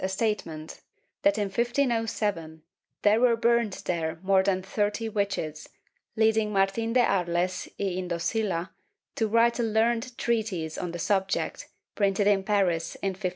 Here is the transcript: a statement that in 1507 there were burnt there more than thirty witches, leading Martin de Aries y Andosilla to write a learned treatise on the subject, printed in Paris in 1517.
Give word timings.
a 0.03 0.09
statement 0.09 0.81
that 1.21 1.37
in 1.37 1.43
1507 1.43 2.63
there 3.03 3.21
were 3.21 3.35
burnt 3.35 3.83
there 3.85 4.17
more 4.23 4.41
than 4.41 4.59
thirty 4.63 5.07
witches, 5.07 5.69
leading 6.15 6.51
Martin 6.51 6.93
de 6.93 6.99
Aries 6.99 7.67
y 7.77 7.97
Andosilla 7.99 8.71
to 9.13 9.27
write 9.27 9.59
a 9.59 9.63
learned 9.63 10.17
treatise 10.17 10.75
on 10.75 10.91
the 10.91 10.97
subject, 10.97 11.67
printed 11.93 12.25
in 12.25 12.41
Paris 12.43 12.95
in 13.03 13.09
1517. 13.09 13.29